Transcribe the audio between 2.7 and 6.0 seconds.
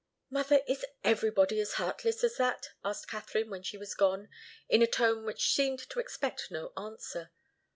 asked Katharine when she was gone, in a tone which seemed to